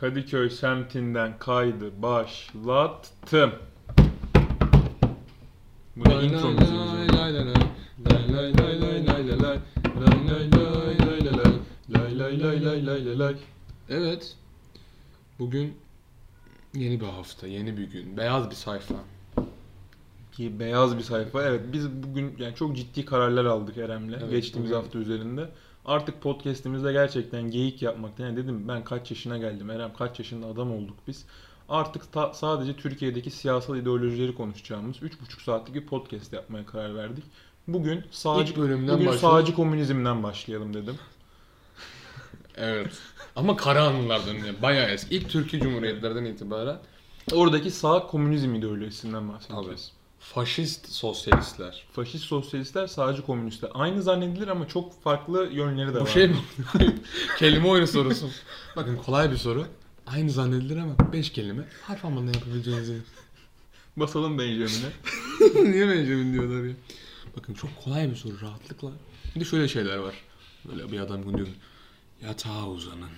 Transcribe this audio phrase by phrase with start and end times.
[0.00, 3.52] Kadıköy semtinden kaydı başlattım.
[5.96, 6.68] Bu da intromuz.
[13.88, 14.36] Evet.
[15.38, 15.74] Bugün
[16.74, 18.94] yeni bir hafta, yeni bir gün, beyaz bir sayfa.
[20.32, 21.42] Ki beyaz bir sayfa.
[21.42, 24.82] Evet biz bugün yani çok ciddi kararlar aldık Erem'le evet, geçtiğimiz bugün...
[24.82, 25.48] hafta üzerinde.
[25.86, 30.72] Artık podcast'imizde gerçekten geyik yapmaktan yani dedim ben kaç yaşına geldim Erem kaç yaşında adam
[30.72, 31.24] olduk biz.
[31.68, 37.24] Artık ta- sadece Türkiye'deki siyasal ideolojileri konuşacağımız 3,5 saatlik bir podcast yapmaya karar verdik.
[37.68, 39.40] Bugün sağcı, İlk bölümden bugün başlayalım.
[39.40, 40.94] sağcı komünizmden başlayalım dedim.
[42.58, 42.98] Evet.
[43.36, 45.16] Ama kara anılardan yani bayağı eski.
[45.16, 46.78] İlk Türkiye Cumhuriyetlerden itibaren
[47.32, 49.92] Oradaki sağ komünizm ideolojisinden bahsedeceğiz.
[50.34, 51.84] Faşist sosyalistler.
[51.92, 53.70] Faşist sosyalistler, sağcı komünistler.
[53.74, 56.10] Aynı zannedilir ama çok farklı yönleri de Bu var.
[56.10, 56.36] şey mi?
[57.38, 58.30] Kelime oyunu sorusu.
[58.76, 59.66] Bakın kolay bir soru.
[60.06, 61.68] Aynı zannedilir ama 5 kelime.
[61.82, 62.98] Harf almadan yapabileceğinizi.
[63.96, 64.90] Basalım Benjamin'e.
[65.70, 66.74] Niye Benjamin diyorlar ya?
[67.36, 68.90] Bakın çok kolay bir soru rahatlıkla.
[69.34, 70.14] Bir de şöyle şeyler var.
[70.64, 71.48] Böyle bir adam diyor.
[72.22, 73.10] Yatağa uzanın.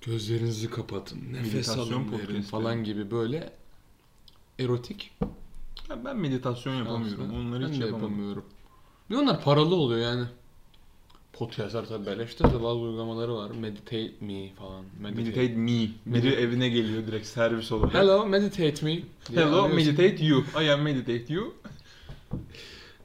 [0.00, 1.18] Gözlerinizi kapatın.
[1.32, 3.52] Nefes alın verin falan gibi böyle
[4.58, 5.12] erotik.
[5.90, 7.24] Ya ben meditasyon yapamıyorum.
[7.24, 8.02] aslında Onları ben hiç yapamam.
[8.02, 8.44] yapamıyorum.
[9.10, 10.26] Bir onlar paralı oluyor yani.
[11.32, 13.50] Podcastlar tabii beleştir de bazı uygulamaları var.
[13.50, 14.84] Meditate me falan.
[15.00, 15.88] Meditate me.
[16.06, 17.94] Biri evine geliyor direkt servis olarak.
[17.94, 19.02] Hello, meditate me.
[19.34, 19.74] Hello, arıyorsun.
[19.76, 20.44] meditate you.
[20.62, 21.54] I am meditate you.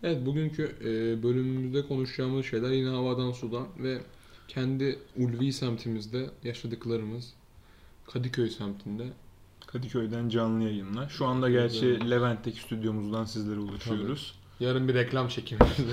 [0.04, 4.02] Evet bugünkü e, bölümümüzde konuşacağımız şeyler yine havadan sudan ve
[4.48, 7.34] kendi ulvi semtimizde yaşadıklarımız
[8.14, 9.04] Kadıköy semtinde.
[9.72, 11.10] Kadıköy'den canlı yayınlar.
[11.10, 12.10] Şu anda gerçi.
[12.10, 14.36] Levent'teki stüdyomuzdan sizlere ulaşıyoruz.
[14.60, 15.92] Yarın bir reklam çekimimizde.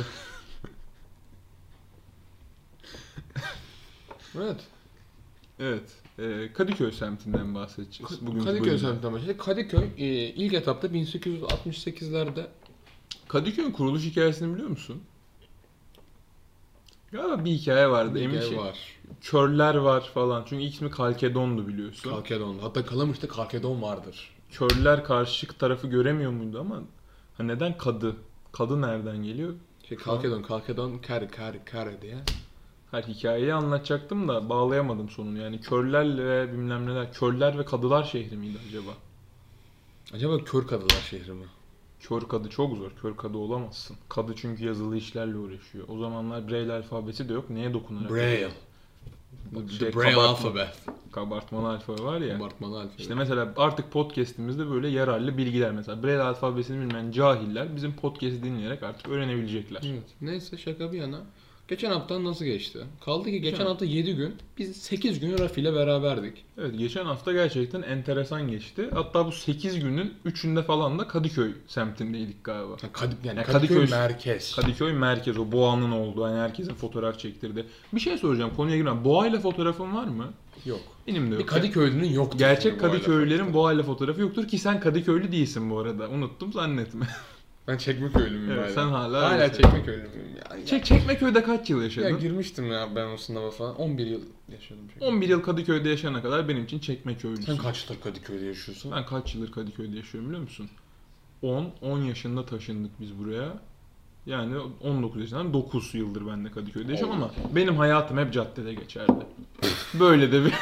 [4.38, 4.60] evet.
[5.58, 5.96] Evet.
[6.18, 8.26] e, Kadıköy semtinden bahsedeceğiz.
[8.26, 8.78] Bugünkü Kadıköy bölümde.
[8.78, 9.40] semtinden başladık.
[9.40, 12.46] Kadıköy e, ilk etapta 1868'lerde
[13.28, 15.02] Kadıköy'ün kuruluş hikayesini biliyor musun?
[17.12, 18.14] Galiba bir hikaye vardı.
[18.14, 18.58] bir Emin şey.
[18.58, 18.78] var.
[19.20, 20.44] Körler var falan.
[20.48, 22.10] Çünkü ilk ismi Kalkedon'du biliyorsun.
[22.10, 22.58] Kalkedon.
[22.58, 24.30] Hatta Kalamış'ta Kalkedon vardır.
[24.50, 26.82] Körler karşı tarafı göremiyor muydu ama
[27.36, 28.16] ha neden kadı?
[28.52, 29.54] Kadı nereden geliyor?
[29.88, 32.16] Şey, Kalkedon, Kalkedon, kare, kare, kare diye.
[32.90, 35.38] Her hikayeyi anlatacaktım da bağlayamadım sonunu.
[35.38, 37.12] Yani körlerle ve bilmem neler.
[37.12, 38.90] Körler ve kadılar şehri miydi acaba?
[40.14, 41.44] Acaba Kör Kadılar şehri mi?
[42.00, 42.90] Kör kadı çok zor.
[43.02, 43.96] Kör kadı olamazsın.
[44.08, 45.84] Kadı çünkü yazılı işlerle uğraşıyor.
[45.88, 47.50] O zamanlar Braille alfabesi de yok.
[47.50, 48.10] Neye dokunarak?
[48.10, 48.50] Braille.
[49.70, 50.68] İşte şey, Braille kabartma- alfabet.
[51.12, 52.36] Kabartmalı alfabe var ya.
[52.36, 52.92] Abartmalı alfabe.
[53.02, 58.82] İşte mesela artık podcast'imizde böyle yararlı bilgiler mesela Braille alfabesini bilmeyen cahiller bizim podcast'i dinleyerek
[58.82, 59.82] artık öğrenebilecekler.
[59.86, 60.02] Evet.
[60.20, 61.20] Neyse şaka bir yana.
[61.68, 62.78] Geçen hafta nasıl geçti?
[63.04, 66.44] Kaldı ki geçen Geçen- hafta 7 gün biz 8 gün Rafi ile beraberdik.
[66.58, 68.88] Evet geçen hafta gerçekten enteresan geçti.
[68.94, 72.76] Hatta bu 8 günün 3'ünde falan da Kadıköy semtindeydik galiba.
[72.82, 74.56] Yani Kadıköy, yani Yani Kadıköy, Kadıköy- merkez.
[74.56, 77.66] Kadıköy merkez o boğanın olduğu yani herkesin fotoğraf çektirdi.
[77.92, 79.04] Bir şey soracağım konuya girmem.
[79.04, 80.32] Boğayla fotoğrafın var mı?
[80.64, 80.80] Yok.
[81.06, 81.48] Benim de Bir yok.
[81.48, 82.38] Kadıköylünün yoktur.
[82.38, 82.80] Gerçek.
[82.80, 86.08] Kadıköylülerin boğayla fotoğrafı yoktur ki sen Kadıköylü değilsin bu arada.
[86.08, 87.06] Unuttum zannetme.
[87.68, 88.74] Ben Çekmeköylü müyüm Evet, hala?
[88.74, 89.62] sen hala Hala öylesin.
[89.62, 90.36] Çekmeköylü müyüm?
[90.36, 92.08] Ya, Çek Çekmeköy'de kaç yıl ya, yaşadın?
[92.08, 93.76] ya girmiştim ya ben o sınava falan.
[93.76, 94.20] 11 yıl
[94.52, 94.88] yaşadım.
[94.88, 95.04] Çekmeköy'de.
[95.14, 97.44] 11 yıl Kadıköy'de yaşayana kadar benim için Çekmeköylüsün.
[97.44, 98.92] Sen kaç yıldır Kadıköy'de yaşıyorsun?
[98.92, 100.70] Ben kaç yıldır Kadıköy'de yaşıyorum biliyor musun?
[101.42, 103.52] 10, 10 yaşında taşındık biz buraya.
[104.26, 109.12] Yani 19 yaşından 9 yıldır ben de Kadıköy'de yaşıyorum ama benim hayatım hep caddede geçerdi.
[109.94, 110.52] Böyle de bir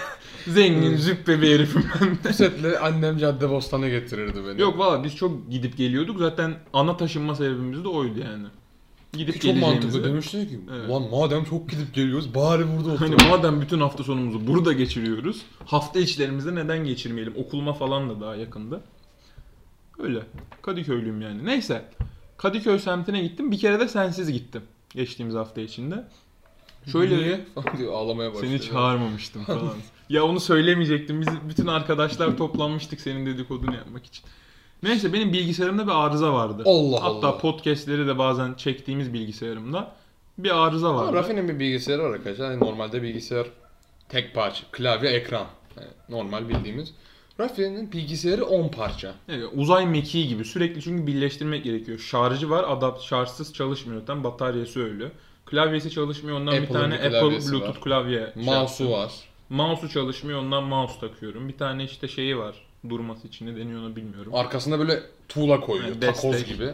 [0.53, 2.33] zengin, züppe bir herifim ben de.
[2.33, 4.61] Setle annem cadde bostana getirirdi beni.
[4.61, 6.19] Yok valla biz çok gidip geliyorduk.
[6.19, 8.47] Zaten ana taşınma sebebimiz de oydu yani.
[9.13, 10.61] Gidip çok mantıklı demişler ki.
[10.77, 10.91] Evet.
[10.91, 13.31] Ulan madem çok gidip geliyoruz bari burada Hani oturalım.
[13.37, 15.43] madem bütün hafta sonumuzu burada geçiriyoruz.
[15.67, 17.35] Hafta içlerimizde neden geçirmeyelim?
[17.37, 18.81] Okuluma falan da daha yakında.
[19.99, 20.23] Öyle.
[20.63, 21.45] Kadıköylüyüm yani.
[21.45, 21.85] Neyse.
[22.37, 23.51] Kadıköy semtine gittim.
[23.51, 24.63] Bir kere de sensiz gittim.
[24.95, 26.05] Geçtiğimiz hafta içinde.
[26.93, 27.41] Şöyle Niye?
[27.79, 28.59] Diyor ağlamaya başlıyor.
[28.59, 29.73] seni çağırmamıştım falan.
[30.09, 31.21] ya onu söylemeyecektim.
[31.21, 34.25] Biz bütün arkadaşlar toplanmıştık senin dedikodunu yapmak için.
[34.83, 36.63] Neyse benim bilgisayarımda bir arıza vardı.
[36.67, 37.39] Allah Hatta Allah.
[37.39, 39.93] podcastleri de bazen çektiğimiz bilgisayarımda
[40.39, 41.13] bir arıza Ama vardı.
[41.17, 42.51] Rafi'nin bir bilgisayarı var arkadaşlar.
[42.51, 43.47] Yani normalde bilgisayar
[44.09, 44.65] tek parça.
[44.73, 45.47] Klavye, ekran.
[45.77, 46.95] Yani normal bildiğimiz.
[47.41, 49.15] Rafi'nin bilgisayarı 10 parça.
[49.29, 51.99] Evet, uzay mekiği gibi sürekli çünkü birleştirmek gerekiyor.
[51.99, 54.07] Şarjı var, adapt şarjsız çalışmıyor.
[54.07, 55.13] Tam bataryası öyle.
[55.47, 56.37] Klavyesi çalışmıyor.
[56.41, 57.81] Ondan bir tane bir Apple Bluetooth var.
[57.81, 58.33] klavye.
[58.35, 58.91] şey Mouse'u yaptım.
[58.91, 59.13] var.
[59.51, 60.39] Mouse'u çalışmıyor.
[60.41, 61.49] Ondan mouse takıyorum.
[61.49, 62.55] Bir tane işte şeyi var.
[62.89, 64.35] Durması için ne deniyor onu bilmiyorum.
[64.35, 65.89] Arkasında böyle tuğla koyuyor.
[65.89, 66.49] Yani takoz destek.
[66.49, 66.71] gibi.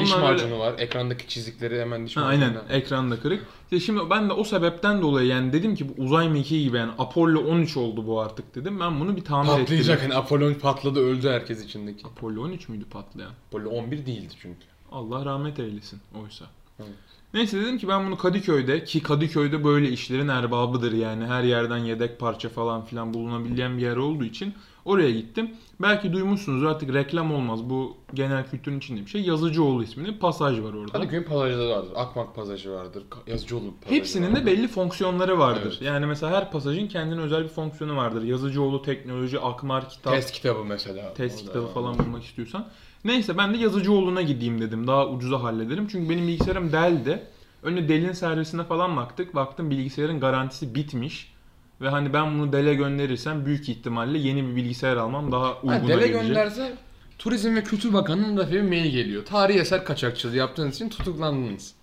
[0.00, 0.74] Diş Onlar öyle- macunu var.
[0.78, 2.44] Ekrandaki çizikleri hemen diş Ha, macununa.
[2.46, 3.46] aynen ekranda kırık.
[3.64, 6.92] İşte şimdi ben de o sebepten dolayı yani dedim ki bu uzay mekiği gibi yani
[6.98, 8.80] Apollo 13 oldu bu artık dedim.
[8.80, 10.00] Ben bunu bir tamir Patlayacak ettireyim.
[10.00, 12.06] hani Apollo patladı öldü herkes içindeki.
[12.06, 13.30] Apollo 13 müydü patlayan?
[13.48, 14.66] Apollo 11 değildi çünkü.
[14.92, 16.44] Allah rahmet eylesin oysa.
[16.80, 16.90] Evet.
[17.36, 21.26] Neyse dedim ki ben bunu Kadıköy'de ki Kadıköy'de böyle işlerin erbabıdır yani.
[21.26, 24.54] Her yerden yedek parça falan filan bulunabilen bir yer olduğu için
[24.86, 25.50] oraya gittim.
[25.82, 29.22] Belki duymuşsunuz artık reklam olmaz bu genel kültürün içinde bir şey.
[29.22, 30.92] Yazıcıoğlu isminde pasaj var orada.
[30.92, 31.92] Kadıköy'ün pasajları vardır.
[31.96, 33.04] Akmak pasajı vardır.
[33.26, 34.42] Yazıcıoğlu pasajı Hepsinin vardır.
[34.42, 35.72] de belli fonksiyonları vardır.
[35.72, 35.82] Evet.
[35.82, 38.22] Yani mesela her pasajın kendine özel bir fonksiyonu vardır.
[38.22, 41.02] Yazıcıoğlu teknoloji, Akmar kitap, Test test, kitabı mesela.
[41.10, 42.66] Orada kitabı falan bulmak istiyorsan.
[43.04, 44.86] Neyse ben de Yazıcıoğlu'na gideyim dedim.
[44.86, 45.88] Daha ucuza hallederim.
[45.90, 47.26] Çünkü benim bilgisayarım Dell'de.
[47.62, 49.34] Önce Dell'in servisine falan baktık.
[49.34, 51.35] Baktım bilgisayarın garantisi bitmiş.
[51.80, 55.88] Ve hani ben bunu Dell'e gönderirsem büyük ihtimalle yeni bir bilgisayar almam daha uyguna Ha,
[55.88, 56.22] dele gelecek.
[56.22, 56.76] gönderse
[57.18, 59.24] Turizm ve Kültür Bakanlığı'nın da bir mail geliyor.
[59.24, 61.74] Tarihi eser kaçakçılığı yaptığınız için tutuklandınız.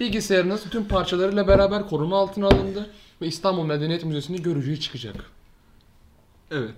[0.00, 2.90] Bilgisayarınız tüm parçalarıyla beraber koruma altına alındı
[3.22, 5.16] ve İstanbul Medeniyet Müzesi'nde görücüye çıkacak.
[6.50, 6.74] Evet.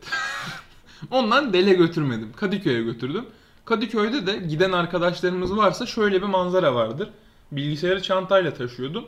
[1.11, 2.33] Ondan Dele götürmedim.
[2.37, 3.27] Kadıköy'e götürdüm.
[3.65, 7.11] Kadıköy'de de giden arkadaşlarımız varsa şöyle bir manzara vardır.
[7.53, 9.05] Bilgisayarı çantayla taşıyordum.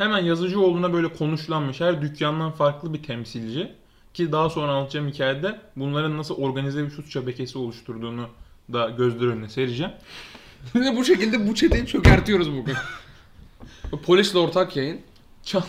[0.00, 3.72] Hemen Yazıcıoğlu'na böyle konuşlanmış her dükkandan farklı bir temsilci.
[4.14, 8.28] Ki daha sonra anlatacağım hikayede bunların nasıl organize bir suç şebekesi oluşturduğunu
[8.72, 9.92] da gözler önüne sereceğim.
[10.74, 12.74] Bu şekilde bu çeteyi çökertiyoruz bugün.
[13.92, 15.00] Bu Polisle ortak yayın.
[15.44, 15.64] Çan-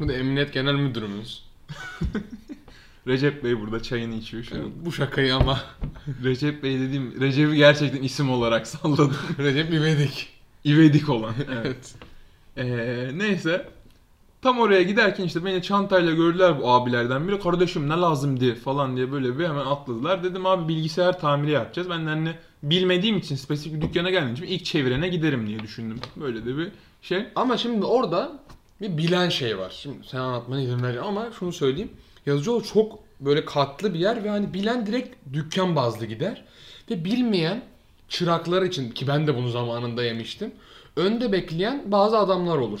[0.00, 1.44] Bu da Emniyet Genel Müdürümüz.
[3.06, 4.70] Recep Bey burada çayını içiyor şu an.
[4.84, 5.60] Bu şakayı ama
[6.24, 9.16] Recep Bey dediğim Recep'i gerçekten isim olarak salladım.
[9.38, 10.28] Recep İvedik.
[10.64, 11.34] İvedik olan.
[11.52, 11.94] Evet.
[12.58, 13.66] Ee, neyse.
[14.42, 17.40] Tam oraya giderken işte beni çantayla gördüler bu abilerden biri.
[17.40, 20.24] Kardeşim ne lazımdı falan diye böyle bir hemen atladılar.
[20.24, 21.90] Dedim abi bilgisayar tamiri yapacağız.
[21.90, 26.00] Ben de hani bilmediğim için spesifik bir dükkana geldiğim için ilk çevirene giderim diye düşündüm.
[26.16, 26.68] Böyle de bir
[27.02, 27.26] şey.
[27.36, 28.32] Ama şimdi orada
[28.80, 29.76] bir bilen şey var.
[29.82, 31.90] Şimdi sen anlatmana izin vereceğim ama şunu söyleyeyim.
[32.26, 36.44] Yazıcıoğlu çok böyle katlı bir yer ve hani bilen direkt dükkan bazlı gider.
[36.90, 37.62] Ve bilmeyen
[38.08, 40.52] çıraklar için ki ben de bunu zamanında yemiştim.
[40.98, 42.80] Önde bekleyen bazı adamlar olur.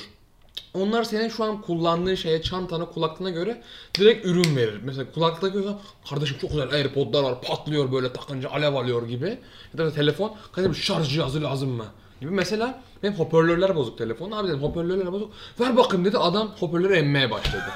[0.74, 3.62] Onlar senin şu an kullandığın şeye, çantana, kulaklığına göre
[3.98, 4.80] direkt ürün verir.
[4.84, 5.80] Mesela kulaklık görüyorsan
[6.10, 9.38] kardeşim çok güzel AirPod'lar var patlıyor böyle takınca alev alıyor gibi.
[9.78, 11.84] Ya da telefon kardeşim şarj cihazı lazım mı?
[12.20, 14.30] Gibi mesela benim hoparlörler bozuk telefon.
[14.30, 15.30] Abi dedim hoparlörler bozuk.
[15.60, 17.70] Ver bakayım dedi adam hoparlörü emmeye başladı.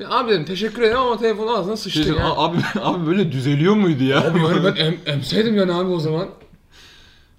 [0.00, 2.34] Ya abi dedim teşekkür ederim ama telefon ağzına sıçtı Şey, ya.
[2.36, 4.20] abi, abi böyle düzeliyor muydu ya?
[4.20, 6.28] Abi yani ben em, emseydim yani abi o zaman.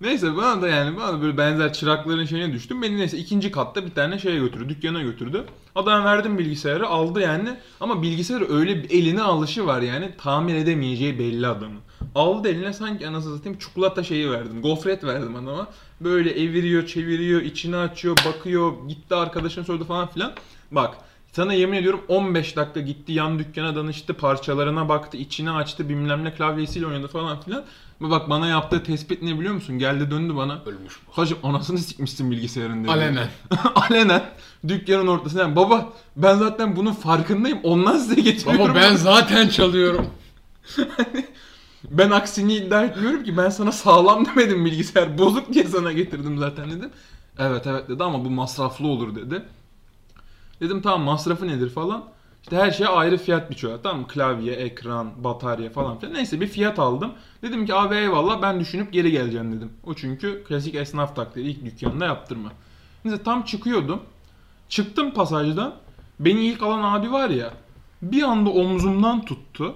[0.05, 2.81] Neyse bana da yani bana böyle benzer çırakların şeyine düştüm.
[2.81, 5.43] Beni neyse ikinci katta bir tane şeye götürdü, dükkana götürdü.
[5.75, 11.19] Adam verdim bilgisayarı aldı yani ama bilgisayarı öyle bir eline alışı var yani tamir edemeyeceği
[11.19, 11.79] belli adamın.
[12.15, 14.61] Aldı eline sanki anasını satayım çikolata şeyi verdim.
[14.61, 15.67] Gofret verdim adama.
[16.01, 20.33] Böyle eviriyor, çeviriyor, içini açıyor, bakıyor, gitti arkadaşına sordu falan filan.
[20.71, 20.95] Bak
[21.31, 26.33] sana yemin ediyorum 15 dakika gitti yan dükkana danıştı, parçalarına baktı, içini açtı, bilmem ne
[26.33, 27.65] klavyesiyle oynadı falan filan.
[27.99, 29.79] Bak bana yaptığı tespit ne biliyor musun?
[29.79, 30.61] Geldi döndü bana.
[30.65, 31.17] Ölmüş bu.
[31.21, 32.91] Hacım anasını sikmişsin bilgisayarın dedi.
[32.91, 33.27] Alenen.
[33.75, 34.23] Alenen.
[34.67, 35.41] Dükkanın ortasında.
[35.41, 37.59] Yani baba ben zaten bunun farkındayım.
[37.63, 38.65] Ondan size getiriyorum.
[38.65, 40.07] Baba ben zaten çalıyorum.
[41.91, 43.37] Ben aksini iddia etmiyorum ki.
[43.37, 45.17] Ben sana sağlam demedim bilgisayar.
[45.17, 46.89] Bozuk diye sana getirdim zaten dedim.
[47.39, 49.43] Evet evet dedi ama bu masraflı olur dedi.
[50.61, 52.03] Dedim tamam masrafı nedir falan.
[52.45, 54.07] İşte her şeye ayrı fiyat biçiyorlar tamam mı?
[54.07, 56.13] Klavye, ekran, batarya falan filan.
[56.13, 57.11] Neyse bir fiyat aldım.
[57.41, 59.71] Dedim ki abi eyvallah ben düşünüp geri geleceğim dedim.
[59.83, 62.51] O çünkü klasik esnaf taktiği ilk dükkanda yaptırma.
[63.05, 63.99] Neyse tam çıkıyordum.
[64.69, 65.75] Çıktım pasajdan.
[66.19, 67.53] Beni ilk alan abi var ya.
[68.01, 69.75] Bir anda omzumdan tuttu.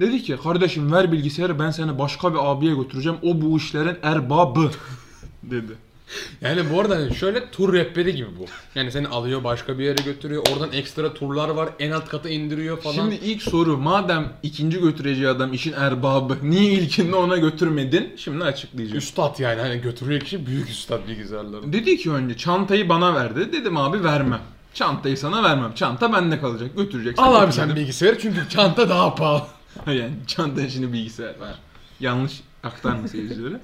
[0.00, 3.18] Dedi ki kardeşim ver bilgisayarı ben seni başka bir abiye götüreceğim.
[3.22, 4.70] O bu işlerin erbabı
[5.42, 5.72] dedi.
[6.40, 8.44] Yani bu arada hani şöyle tur rehberi gibi bu.
[8.74, 10.46] Yani seni alıyor başka bir yere götürüyor.
[10.52, 11.68] Oradan ekstra turlar var.
[11.78, 12.94] En alt kata indiriyor falan.
[12.94, 18.12] Şimdi ilk soru madem ikinci götüreceği adam işin erbabı niye ilkinde ona götürmedin?
[18.16, 18.98] Şimdi açıklayacağım.
[18.98, 21.72] üstad yani hani götürüyor kişi büyük üstad bilgisayarları.
[21.72, 23.52] Dedi ki önce çantayı bana verdi.
[23.52, 24.40] Dedim abi vermem.
[24.74, 25.72] Çantayı sana vermem.
[25.74, 26.76] Çanta bende kalacak.
[26.76, 29.46] Götüreceksen Al abi sen bilgisayarı çünkü çanta daha pahalı.
[29.86, 31.54] yani çanta işini bilgisayar var.
[32.00, 33.60] Yanlış aktarma seyircilere.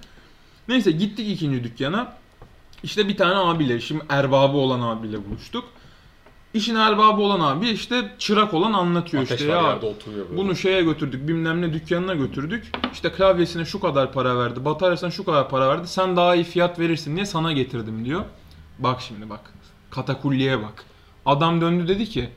[0.68, 2.12] Neyse gittik ikinci dükkana.
[2.82, 5.64] İşte bir tane abiyle, şimdi erbabı olan abiyle buluştuk.
[6.54, 9.78] İşin erbabı olan abi işte çırak olan anlatıyor Ateş işte ya.
[10.36, 12.72] Bunu şeye götürdük bilmem ne dükkanına götürdük.
[12.92, 14.64] İşte klavyesine şu kadar para verdi.
[14.64, 15.88] Bataryasına şu kadar para verdi.
[15.88, 18.24] Sen daha iyi fiyat verirsin diye sana getirdim diyor.
[18.78, 19.52] Bak şimdi bak.
[19.90, 20.84] Katakulliye bak.
[21.26, 22.30] Adam döndü dedi ki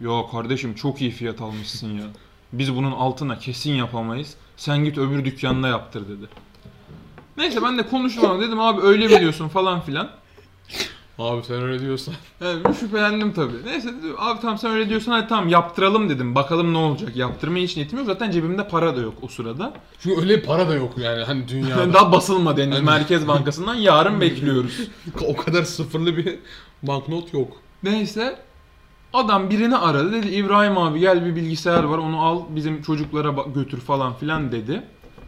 [0.00, 2.04] Yo kardeşim çok iyi fiyat almışsın ya.
[2.52, 4.34] Biz bunun altına kesin yapamayız.
[4.56, 6.26] Sen git öbür dükkanda yaptır dedi.
[7.38, 10.10] Neyse ben de konuştum ama dedim abi öyle mi diyorsun falan filan.
[11.18, 12.14] Abi sen öyle diyorsan.
[12.40, 13.64] Evet, şüphelendim tabii.
[13.66, 16.34] Neyse dedim, abi tamam sen öyle diyorsan hadi tamam yaptıralım dedim.
[16.34, 17.16] Bakalım ne olacak.
[17.16, 18.06] Yaptırmaya hiç niyetim yok.
[18.06, 19.72] Zaten cebimde para da yok o sırada.
[20.00, 21.92] Çünkü öyle para da yok yani hani dünyada.
[21.94, 23.74] Daha basılmadı henüz Hani- Merkez Bankası'ndan.
[23.74, 24.80] Yarın bekliyoruz.
[25.26, 26.38] o kadar sıfırlı bir
[26.82, 27.56] banknot yok.
[27.82, 28.38] Neyse
[29.12, 33.80] adam birini aradı dedi İbrahim abi gel bir bilgisayar var onu al bizim çocuklara götür
[33.80, 34.82] falan filan dedi.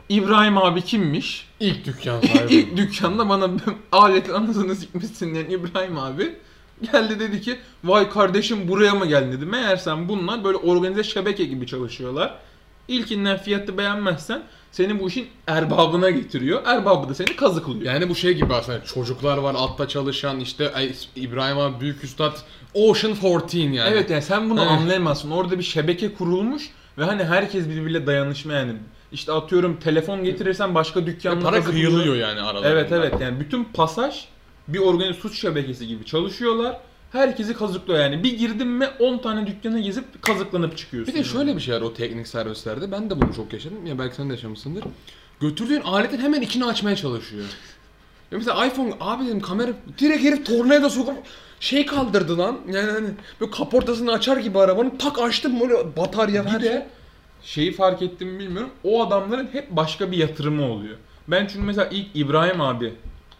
[0.08, 1.48] İbrahim abi kimmiş?
[1.60, 2.54] İlk dükkan sahibi.
[2.54, 3.50] İlk dükkanda bana
[3.92, 6.34] aletin anasını sikmişsin diyen İbrahim abi
[6.92, 9.46] geldi dedi ki vay kardeşim buraya mı geldin dedi.
[9.46, 12.34] Meğersem bunlar böyle organize şebeke gibi çalışıyorlar.
[12.88, 16.62] İlkinden fiyatı beğenmezsen seni bu işin erbabına getiriyor.
[16.66, 17.92] Erbabı da seni kazıklıyor.
[17.92, 22.36] Yani bu şey gibi aslında çocuklar var altta çalışan işte ay, İbrahim abi büyük üstad
[22.74, 23.80] Ocean 14 yani.
[23.80, 24.70] Evet yani sen bunu Evet.
[24.70, 25.30] anlayamazsın.
[25.30, 28.72] Orada bir şebeke kurulmuş ve hani herkes birbiriyle dayanışma yani.
[29.12, 32.68] İşte atıyorum telefon getirirsen başka dükkanla para kıyılıyor yani aralarında.
[32.68, 34.24] Evet evet yani bütün pasaj
[34.68, 36.80] bir organize suç şebekesi gibi çalışıyorlar.
[37.12, 38.22] Herkesi kazıklıyor yani.
[38.22, 41.14] Bir girdin mi 10 tane dükkana gezip kazıklanıp çıkıyorsun.
[41.14, 42.92] Bir de şöyle bir şey var o teknik servislerde.
[42.92, 43.86] Ben de bunu çok yaşadım.
[43.86, 44.84] Ya belki sen de yaşamışsındır.
[45.40, 47.44] Götürdüğün aletin hemen içini açmaya çalışıyor.
[48.32, 51.16] Ya mesela iPhone abi dedim kamera direkt herif tornavida sokup
[51.60, 52.58] şey kaldırdı lan.
[52.72, 53.08] Yani hani
[53.40, 56.82] böyle kaportasını açar gibi arabanın tak açtım böyle batarya Bir her şey.
[57.42, 58.70] Şeyi fark ettim mi bilmiyorum.
[58.84, 60.96] O adamların hep başka bir yatırımı oluyor.
[61.28, 62.94] Ben çünkü mesela ilk İbrahim abi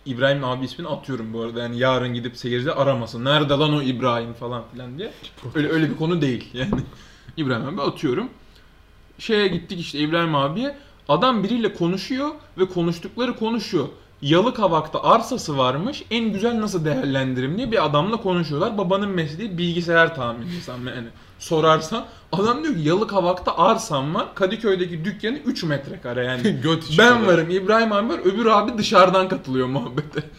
[0.07, 1.63] İbrahim abi ismini atıyorum bu arada.
[1.63, 3.25] Yani yarın gidip seyirci aramasın.
[3.25, 5.11] Nerede lan o İbrahim falan filan diye.
[5.55, 6.71] Öyle öyle bir konu değil yani.
[7.37, 8.29] İbrahim abi atıyorum.
[9.19, 10.77] Şeye gittik işte İbrahim abiye.
[11.09, 12.29] Adam biriyle konuşuyor
[12.59, 13.89] ve konuştukları konuşuyor.
[14.23, 16.05] Yalıkavak'ta arsası varmış.
[16.11, 18.79] En güzel nasıl değerlendiririm diye bir adamla konuşuyorlar.
[18.79, 22.05] Babanın mesleği bilgisayar tamircisi yani sorarsan.
[22.33, 24.35] Adam diyor ki Yalıkavak'ta arsam var.
[24.35, 26.57] Kadıköy'deki dükkanı 3 metrekare yani.
[26.99, 30.23] Ben varım, İbrahim abi var, öbür abi dışarıdan katılıyor muhabbete.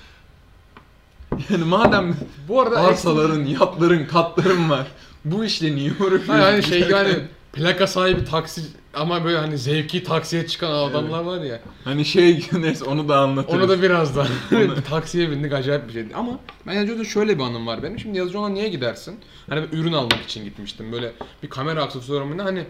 [1.49, 2.15] Yani madem
[2.47, 4.87] Bu arada arsaların, yatların, katların var.
[5.25, 6.33] Bu işle niye uğraşıyorsun?
[6.33, 7.13] Ha yani şey yani
[7.53, 8.61] plaka sahibi taksi
[8.93, 11.59] ama böyle hani zevki taksiye çıkan adamlar var ya.
[11.83, 13.61] Hani şey neyse onu da anlatırım.
[13.61, 14.27] Onu da birazdan.
[14.89, 16.15] Taksiye bindik acayip bir şeydi.
[16.15, 17.99] Ama ben yazıcıda şöyle bir anım var benim.
[17.99, 19.19] Şimdi yazıcı ona niye gidersin?
[19.49, 20.91] Hani bir ürün almak için gitmiştim.
[20.91, 21.11] Böyle
[21.43, 22.65] bir kamera aksesuarımını hani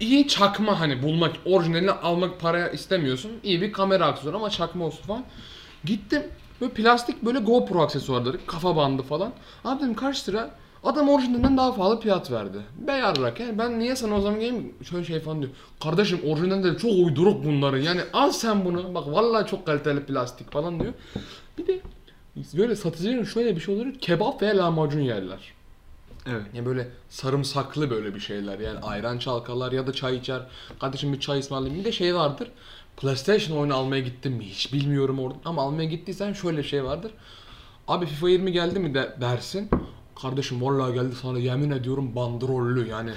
[0.00, 3.32] iyi çakma hani bulmak, orijinalini almak paraya istemiyorsun.
[3.42, 5.24] İyi bir kamera aksesuarı ama çakma olsun falan.
[5.84, 6.22] Gittim.
[6.60, 9.32] Böyle plastik böyle GoPro aksesuarları, kafa bandı falan.
[9.64, 10.50] Abi dedim kaç lira?
[10.84, 12.58] Adam orijinalinden daha pahalı fiyat verdi.
[12.78, 15.52] Beyarrak yani ben niye sana o zaman geleyim şöyle şey falan diyor.
[15.82, 20.80] Kardeşim orijinalde çok uyduruk bunları yani al sen bunu bak vallahi çok kaliteli plastik falan
[20.80, 20.92] diyor.
[21.58, 21.80] Bir de
[22.36, 25.52] böyle satıcıların şöyle bir şey olur kebap veya lahmacun yerler.
[26.26, 26.42] Evet.
[26.54, 30.42] Yani böyle sarımsaklı böyle bir şeyler yani ayran çalkalar ya da çay içer.
[30.80, 31.80] Kardeşim bir çay ısmarlayayım.
[31.80, 32.50] Bir de şey vardır.
[32.96, 37.12] PlayStation oyunu almaya gittim mi hiç bilmiyorum orada ama almaya gittiysen şöyle şey vardır.
[37.88, 39.70] Abi FIFA 20 geldi mi de dersin.
[40.22, 43.10] Kardeşim vallahi geldi sana yemin ediyorum bandrollü yani.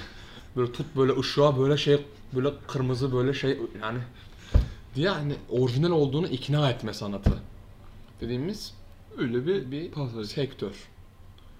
[0.56, 1.98] Böyle tut böyle ışığa böyle şey
[2.34, 3.98] böyle kırmızı böyle şey yani
[4.94, 7.30] diye hani orijinal olduğunu ikna etme sanatı
[8.20, 8.74] dediğimiz
[9.18, 10.26] Öyle bir, bir pasaj.
[10.26, 10.72] sektör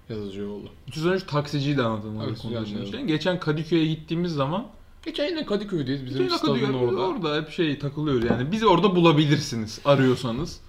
[0.09, 0.69] yazıcı yolu.
[0.87, 2.21] Üstüne şu taksiciyi de anlatalım.
[2.27, 2.45] Evet,
[2.93, 3.07] yani-.
[3.07, 4.67] Geçen Kadıköy'e gittiğimiz zaman
[5.05, 7.01] Geçen yine Kadıköy'deyiz bizim Bizim stadın orada.
[7.01, 7.35] orada.
[7.35, 8.51] hep şey takılıyoruz yani.
[8.51, 10.59] Bizi orada bulabilirsiniz arıyorsanız.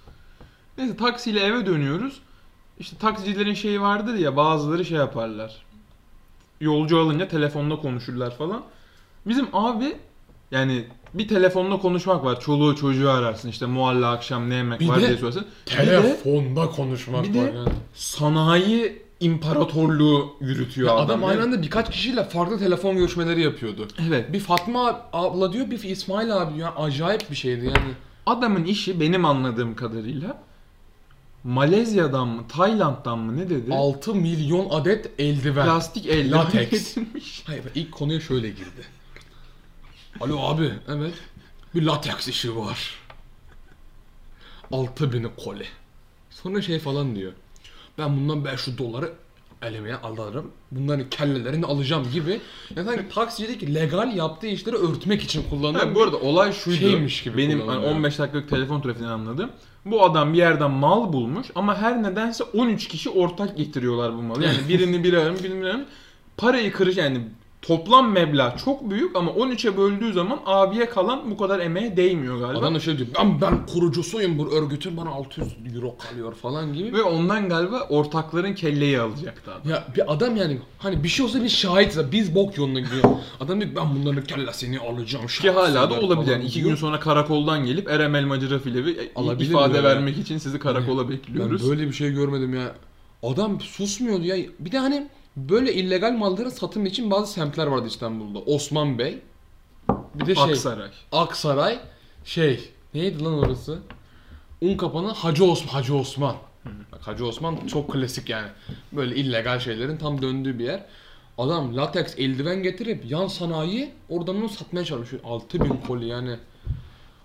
[0.77, 2.21] Neyse taksiyle eve dönüyoruz.
[2.79, 5.65] İşte taksicilerin şeyi vardır ya bazıları şey yaparlar.
[6.61, 8.61] Yolcu alınca telefonla konuşurlar falan.
[9.25, 9.95] Bizim abi
[10.51, 12.39] yani bir telefonla konuşmak var.
[12.39, 15.45] Çoluğu çocuğu ararsın işte mualla akşam ne yemek Bir var de diye sorarsun.
[15.65, 17.69] Bir de Telefonda konuşmak bir de- var yani.
[17.93, 21.05] sanayi imparatorluğu yürütüyor Ya adam.
[21.05, 23.87] adam aynı anda birkaç kişiyle farklı telefon görüşmeleri yapıyordu.
[24.07, 24.33] Evet.
[24.33, 26.67] Bir Fatma abla diyor, bir İsmail abi diyor.
[26.77, 27.91] Yani acayip bir şeydi yani.
[28.25, 30.37] Adamın işi benim anladığım kadarıyla
[31.43, 33.73] Malezya'dan mı, Tayland'dan mı ne dedi?
[33.73, 35.65] 6 milyon adet eldiven.
[35.65, 36.69] Plastik eldiven Latex.
[36.69, 37.43] getirmiş.
[37.47, 38.85] Hayır ilk konuya şöyle girdi.
[40.21, 40.73] Alo abi.
[40.87, 41.13] Evet.
[41.75, 42.99] Bir lateks işi var.
[44.71, 45.65] 6000 koli.
[46.29, 47.33] Sonra şey falan diyor.
[47.97, 49.13] Ben bundan 500 doları
[49.61, 50.51] elime alırım.
[50.71, 52.41] Bunların kellelerini alacağım gibi.
[52.75, 56.77] Yani sanki taksicilik legal yaptığı işleri örtmek için kullanılan Ha, bu arada olay şuydu.
[56.77, 57.91] Şeymiş gibi benim hani kullanılıyor.
[57.95, 59.49] 15 dakikalık telefon trafiğinden anladım.
[59.85, 64.43] Bu adam bir yerden mal bulmuş ama her nedense 13 kişi ortak getiriyor bu malı.
[64.45, 65.87] Yani birini biri aramış, birini biri aramış.
[66.37, 67.21] Parayı kırış yani
[67.61, 72.59] toplam meblağ çok büyük ama 13'e böldüğü zaman abiye kalan bu kadar emeğe değmiyor galiba.
[72.59, 76.93] Adam da şey diyor ben, ben kurucusuyum bu örgütün bana 600 euro kalıyor falan gibi.
[76.93, 79.71] Ve ondan galiba ortakların kelleyi alacaktı adam.
[79.71, 83.03] Ya bir adam yani hani bir şey olsa bir şahit biz bok yoluna gidiyor.
[83.39, 85.27] Adam diyor ben bunların kellesini alacağım.
[85.27, 86.31] Ki hala da olabilir.
[86.31, 89.83] Yani iki gün sonra karakoldan gelip Erem Elmacı Rafilevi Alabilir ifade mi?
[89.83, 91.61] vermek için sizi karakola bekliyoruz.
[91.63, 92.75] Ben böyle bir şey görmedim ya.
[93.23, 94.35] Adam susmuyordu ya.
[94.59, 95.07] Bir de hani
[95.37, 98.39] böyle illegal malların satım için bazı semtler vardı İstanbul'da.
[98.39, 99.19] Osman Bey.
[100.13, 100.89] Bir de şey Aksaray.
[101.11, 101.79] Aksaray.
[102.25, 103.79] Şey neydi lan orası?
[104.61, 105.73] Un kapanı Hacı Osman.
[105.73, 106.35] Hacı Osman.
[106.91, 108.47] Bak Hacı Osman çok klasik yani.
[108.91, 110.85] Böyle illegal şeylerin tam döndüğü bir yer.
[111.37, 115.21] Adam lateks eldiven getirip yan sanayi oradan onu satmaya çalışıyor.
[115.25, 116.39] 6000 koli yani.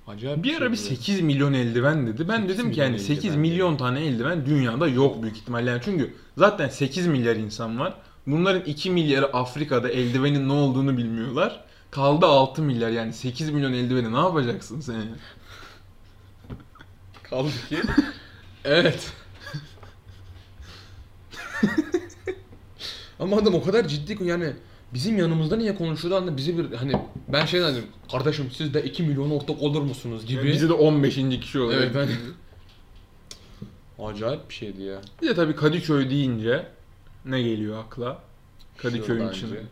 [0.07, 2.29] Acayip Bir ara bir şey 8 milyon eldiven dedi.
[2.29, 5.71] Ben 8 dedim ki yani 8 eldiven milyon tane eldiven dünyada yok büyük ihtimalle.
[5.71, 7.95] Yani çünkü zaten 8 milyar insan var.
[8.27, 11.65] Bunların 2 milyarı Afrika'da eldivenin ne olduğunu bilmiyorlar.
[11.91, 14.95] Kaldı 6 milyar yani 8 milyon eldiveni ne yapacaksın sen?
[14.95, 15.03] ya?
[17.23, 17.79] Kaldı ki.
[18.65, 19.13] evet.
[23.21, 24.53] Ama adam o kadar ciddi ki yani
[24.95, 26.93] bizim yanımızda niye konuşuyordu anda bizi bir hani
[27.29, 30.39] ben şey dedim kardeşim siz de 2 milyon ortak olur musunuz gibi.
[30.39, 31.15] Yani bizi de 15.
[31.41, 31.83] kişi olarak.
[31.83, 32.11] Evet hani.
[34.09, 35.01] Acayip bir şeydi ya.
[35.23, 36.67] Bir de tabii Kadıköy deyince
[37.25, 38.19] ne geliyor akla?
[38.77, 39.55] Kadıköy'ün çınarı.
[39.55, 39.67] önce.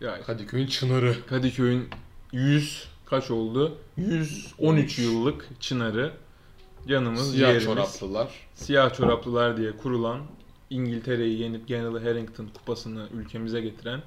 [0.00, 1.16] Ya Kadıköy'ün çınarı.
[1.26, 1.88] Kadıköy'ün
[2.32, 3.78] 100 kaç oldu?
[3.96, 6.12] 113 yıllık çınarı.
[6.88, 7.64] Canımız Siyah ciğerimiz.
[7.64, 8.28] çoraplılar.
[8.54, 10.20] Siyah çoraplılar diye kurulan
[10.70, 14.00] İngiltere'yi yenip General Harrington kupasını ülkemize getiren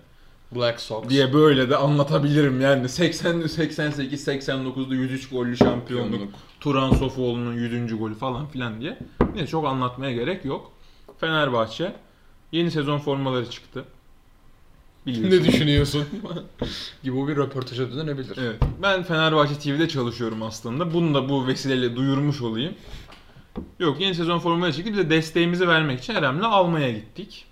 [0.52, 1.10] Black Sox.
[1.10, 6.34] diye böyle de anlatabilirim yani 80 88 89'da 103 gollü şampiyonluk.
[6.60, 7.98] Turan Sofuoğlu'nun 100.
[7.98, 8.98] golü falan filan diye.
[9.34, 10.72] Neyse çok anlatmaya gerek yok.
[11.20, 11.96] Fenerbahçe
[12.52, 13.86] yeni sezon formaları çıktı.
[15.06, 15.40] Biliyorsun.
[15.40, 16.06] ne düşünüyorsun?
[17.04, 18.38] gibi bir röportaja dönebilir.
[18.38, 18.62] Evet.
[18.82, 20.94] Ben Fenerbahçe TV'de çalışıyorum aslında.
[20.94, 22.74] Bunu da bu vesileyle duyurmuş olayım.
[23.80, 24.92] Yok yeni sezon formaları çıktı.
[24.92, 27.46] Biz de desteğimizi vermek için Erem'le almaya gittik.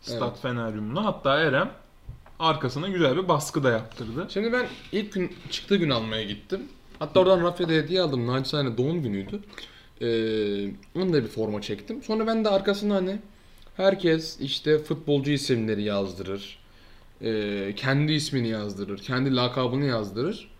[0.00, 0.42] Stad Evet.
[0.42, 1.04] Feneryum'la.
[1.04, 1.70] Hatta Erem
[2.38, 4.26] arkasına güzel bir baskı da yaptırdı.
[4.28, 6.62] Şimdi ben ilk gün çıktığı gün almaya gittim.
[6.98, 8.26] Hatta oradan Rafia'da hediye aldım.
[8.26, 9.40] Naçizane doğum günüydü.
[10.00, 10.06] Ee,
[10.94, 12.02] onu da bir forma çektim.
[12.02, 13.18] Sonra ben de arkasına hani
[13.76, 16.58] herkes işte futbolcu isimleri yazdırır.
[17.22, 18.98] Ee, kendi ismini yazdırır.
[18.98, 20.50] Kendi lakabını yazdırır.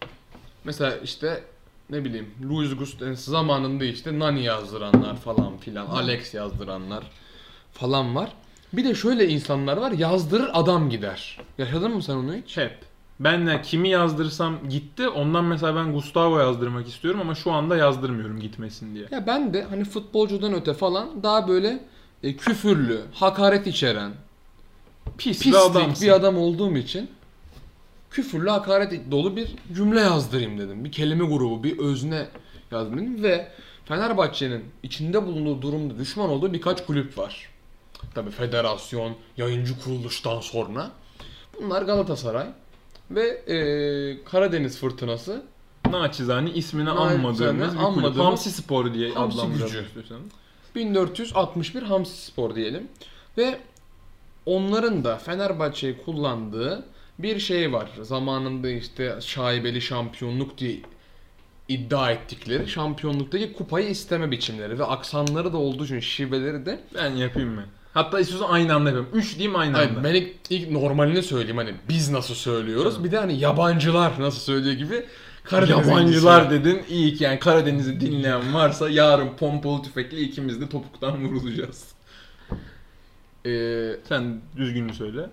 [0.64, 1.44] Mesela işte
[1.90, 5.86] ne bileyim Luis Gustavo zamanında işte Nani yazdıranlar falan filan.
[5.86, 7.04] Alex yazdıranlar
[7.72, 8.32] falan var.
[8.76, 11.38] Bir de şöyle insanlar var yazdırır adam gider.
[11.58, 12.56] Yaşadın mı sen onu hiç?
[12.56, 12.78] Hep.
[13.20, 15.08] Ben de kimi yazdırsam gitti.
[15.08, 19.06] Ondan mesela ben Gustavo yazdırmak istiyorum ama şu anda yazdırmıyorum gitmesin diye.
[19.10, 21.80] Ya ben de hani futbolcudan öte falan daha böyle
[22.22, 24.12] e, küfürlü, hakaret içeren,
[25.18, 26.06] Pis bir pislik adamsın.
[26.06, 27.10] bir adam olduğum için
[28.10, 30.84] küfürlü, hakaret dolu bir cümle yazdırayım dedim.
[30.84, 32.26] Bir kelime grubu, bir özne
[32.70, 33.48] yazdım dedim ve
[33.84, 37.48] Fenerbahçe'nin içinde bulunduğu durumda düşman olduğu birkaç kulüp var.
[38.14, 40.90] Tabii federasyon, yayıncı kuruluştan sonra.
[41.62, 42.46] Bunlar Galatasaray
[43.10, 45.42] ve e, Karadeniz Fırtınası
[45.90, 49.84] Naçizane ismini anmadığımız bir anmadığımız- Hamsi Spor diye Hamsi adlandırmak gücü.
[49.86, 50.18] istiyorsan.
[50.74, 52.88] 1461 Hamsi Spor diyelim.
[53.38, 53.58] Ve
[54.46, 56.84] onların da Fenerbahçe'yi kullandığı
[57.18, 57.90] bir şey var.
[58.02, 60.80] Zamanında işte şaibeli şampiyonluk diye
[61.68, 67.54] iddia ettikleri şampiyonluktaki kupayı isteme biçimleri ve aksanları da olduğu için şiveleri de Ben yapayım
[67.54, 67.64] mı?
[67.96, 69.08] Hatta istiyorsan aynı anda yapayım.
[69.12, 70.04] 3 diyeyim aynı Hayır, anda.
[70.04, 74.74] ben ilk, ilk normalini söyleyeyim hani biz nasıl söylüyoruz bir de hani yabancılar nasıl söylüyor
[74.74, 75.06] gibi
[75.44, 76.82] Karadeniz Yabancılar dedin.
[76.88, 81.84] İyi ki yani Karadeniz'i dinleyen varsa yarın pompalı tüfekle ikimiz de topuktan vurulacağız.
[83.46, 85.30] Ee, Sen düzgününü söyle.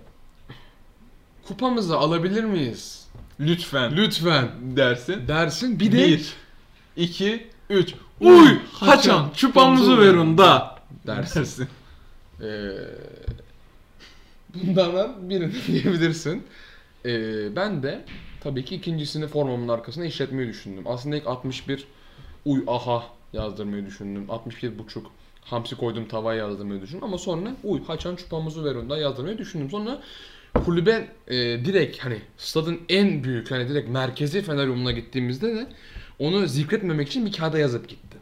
[1.48, 3.06] kupamızı alabilir miyiz?
[3.40, 3.96] Lütfen.
[3.96, 5.28] Lütfen dersin.
[5.28, 6.32] dersin bir de 1
[6.96, 11.40] 2 3 Uy haçan çupamızı verin da dersin.
[11.40, 11.68] dersin.
[12.44, 12.70] Ee,
[14.54, 16.42] bunlardan birini diyebilirsin.
[17.06, 18.04] Ee, ben de
[18.40, 20.84] tabii ki ikincisini formamın arkasına işletmeyi düşündüm.
[20.86, 21.84] Aslında ilk 61
[22.44, 24.30] uy aha yazdırmayı düşündüm.
[24.30, 25.10] 61 buçuk
[25.44, 27.04] hamsi koydum tavaya yazdırmayı düşündüm.
[27.04, 29.70] Ama sonra uy haçan çupamızı ver onda yazdırmayı düşündüm.
[29.70, 30.02] Sonra
[30.64, 35.66] kulübe e, direkt hani stadın en büyük hani direkt merkezi Feneryum'una gittiğimizde de
[36.18, 38.18] onu zikretmemek için bir kağıda yazıp gitti.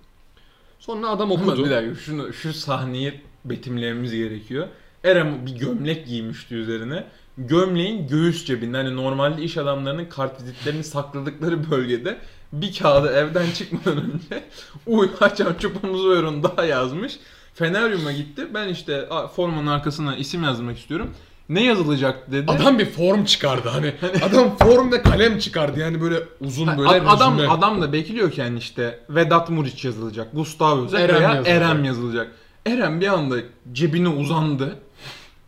[0.79, 1.65] Sonra adam Ama okudu.
[1.65, 4.67] bir dakika şunu, şu sahneyi betimlememiz gerekiyor.
[5.05, 7.05] Erem bir gömlek giymişti üzerine.
[7.39, 12.19] Gömleğin göğüs cebinde hani normalde iş adamlarının kartvizitlerini sakladıkları bölgede
[12.53, 14.45] bir kağıdı evden çıkmadan önce
[14.87, 17.19] uy haçan çupamızı verin daha yazmış.
[17.55, 18.47] Feneryum'a gitti.
[18.55, 21.11] Ben işte formanın arkasına isim yazmak istiyorum.
[21.49, 22.51] Ne yazılacak dedi.
[22.51, 23.93] Adam bir form çıkardı hani.
[24.23, 28.31] Adam form ve kalem çıkardı yani böyle uzun Ha, böyle ad- adam adam da bekliyor
[28.31, 31.57] ki yani işte Vedat Muriç yazılacak, Gustav yazacak Erem veya yazılacak.
[31.57, 32.33] Erem yazılacak.
[32.66, 33.37] Erem bir anda
[33.72, 34.79] cebine uzandı.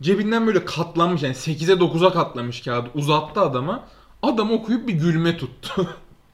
[0.01, 3.87] Cebinden böyle katlanmış yani 8'e 9'a katlamış kağıdı uzattı adama.
[4.23, 5.87] Adam okuyup bir gülme tuttu.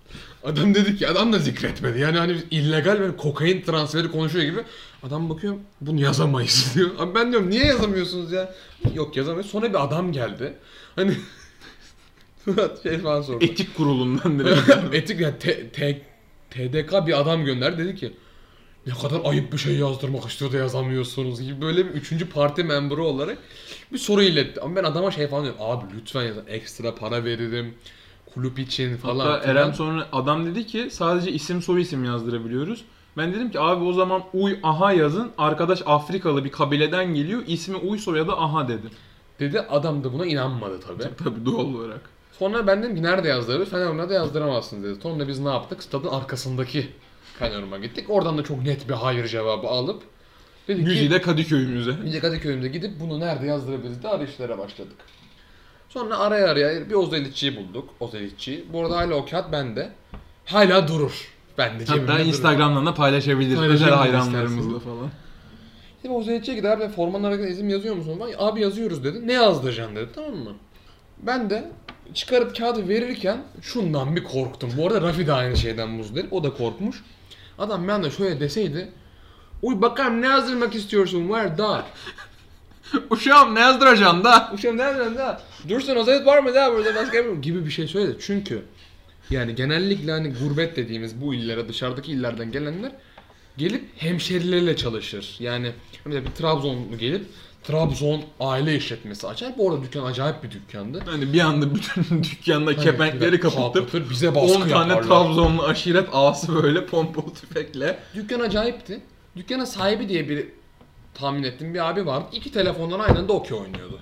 [0.43, 1.99] Adam dedi ki adam da zikretmedi.
[1.99, 4.59] Yani hani illegal böyle kokain transferi konuşuyor gibi.
[5.03, 6.89] Adam bakıyor bunu yazamayız diyor.
[6.99, 8.55] Abi ben diyorum niye yazamıyorsunuz ya?
[8.93, 9.47] Yok yazamayız.
[9.47, 10.53] Sonra bir adam geldi.
[10.95, 11.13] Hani
[12.83, 13.45] şey falan sordu.
[13.45, 14.93] Etik kurulundan direkt.
[14.95, 16.01] Etik yani te, te-
[16.49, 18.13] TDK bir adam gönderdi dedi ki
[18.87, 23.05] ne kadar ayıp bir şey yazdırmak istiyor da yazamıyorsunuz gibi böyle bir üçüncü parti memburu
[23.05, 23.37] olarak
[23.93, 24.61] bir soru iletti.
[24.61, 27.73] Ama ben adama şey falan diyorum abi lütfen yazın ekstra para veririm
[28.33, 29.25] kulüp için falan.
[29.25, 29.51] Hatta.
[29.51, 32.85] Erem sonra adam dedi ki sadece isim soy isim yazdırabiliyoruz.
[33.17, 35.31] Ben dedim ki abi o zaman Uy Aha yazın.
[35.37, 37.43] Arkadaş Afrikalı bir kabileden geliyor.
[37.47, 38.87] İsmi Uy soyadı Aha dedi.
[39.39, 41.03] Dedi adam da buna inanmadı tabi.
[41.23, 42.01] Tabii doğal olarak.
[42.39, 43.69] Sonra ben dedim ki nerede yazdırırız?
[43.69, 45.01] Fenerbahçe'de yazdıramazsınız dedi.
[45.01, 45.83] Sonra biz ne yaptık?
[45.83, 46.87] Stadın arkasındaki
[47.41, 48.06] Fener'ıma gittik.
[48.10, 50.04] Oradan da çok net bir hayır cevabı alıp
[50.67, 52.13] dedik ki Güzide Kadıköy'ümüze.
[52.13, 54.97] De Kadıköy'ümüze gidip bunu nerede yazdırabiliriz de arayışlara başladık.
[55.89, 57.89] Sonra araya araya bir Ozelitçi'yi bulduk.
[57.99, 58.65] Ozelitçi.
[58.73, 59.89] Bu arada hala o kağıt bende.
[60.45, 61.32] Hala durur.
[61.58, 62.27] Bende cebimde Hatta durur.
[62.30, 63.56] Instagram'dan da paylaşabiliriz.
[63.56, 64.84] Paylaşabiliriz Özel hayranlarımızla isterseniz.
[64.84, 65.10] falan.
[66.01, 68.19] Şimdi Ozelitçi'ye gider ve formanın arkasına izin yazıyor musun?
[68.19, 68.32] falan.
[68.38, 69.27] Abi yazıyoruz dedi.
[69.27, 70.54] Ne yazdıracaksın dedi tamam mı?
[71.21, 71.71] Ben de
[72.13, 74.69] çıkarıp kağıdı verirken şundan bir korktum.
[74.77, 76.34] Bu arada Rafi de aynı şeyden muzdarip.
[76.34, 77.04] O da korkmuş.
[77.62, 78.89] Adam ben de şöyle deseydi.
[79.62, 81.28] Uy bakalım ne yazdırmak istiyorsun?
[81.28, 81.86] Where da?
[83.10, 84.52] Uşağım ne yazdıracaksın da?
[84.54, 85.41] Uşağım ne yazdırıyorsun da?
[85.69, 88.17] Dursun Ozelit var mı da burada başka bir gibi bir şey söyledi.
[88.21, 88.62] Çünkü
[89.30, 92.91] yani genellikle hani gurbet dediğimiz bu illere dışarıdaki illerden gelenler
[93.58, 95.36] gelip hemşerileriyle çalışır.
[95.39, 95.71] Yani
[96.06, 97.26] mesela bir Trabzonlu gelip
[97.63, 99.54] Trabzon aile işletmesi açar.
[99.58, 101.04] Bu arada dükkan acayip bir dükkandı.
[101.06, 105.04] Hani bir anda bütün dükkanda kepenkleri kapatıp Kapatır, bize baskı 10 tane yaparlar.
[105.04, 108.00] Trabzonlu aşiret ağası böyle pompalı tüfekle.
[108.15, 109.02] Dükkan acayipti.
[109.36, 110.45] Dükkanın sahibi diye bir
[111.13, 112.26] tahmin ettiğim bir abi vardı.
[112.34, 114.00] İki telefondan aynı anda okey oynuyordu.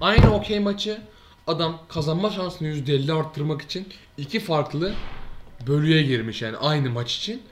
[0.00, 0.98] Aynı okey maçı
[1.46, 3.88] adam kazanma şansını %50 arttırmak için
[4.18, 4.92] iki farklı
[5.66, 7.42] bölüye girmiş yani aynı maç için.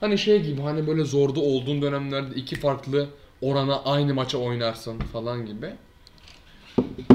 [0.00, 3.08] Hani şey gibi hani böyle zorda olduğun dönemlerde iki farklı
[3.42, 5.70] orana aynı maça oynarsın falan gibi.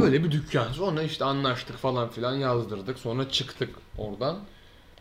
[0.02, 0.72] Böyle bir dükkan.
[0.72, 3.00] Sonra işte anlaştık falan filan yazdırdık.
[3.00, 4.38] Sonra çıktık oradan.